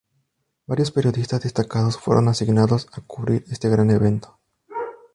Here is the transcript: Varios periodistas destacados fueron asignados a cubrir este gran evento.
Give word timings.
Varios 0.65 0.89
periodistas 0.89 1.43
destacados 1.43 1.95
fueron 1.99 2.27
asignados 2.27 2.87
a 2.91 3.01
cubrir 3.01 3.45
este 3.51 3.69
gran 3.69 3.91
evento. 3.91 4.35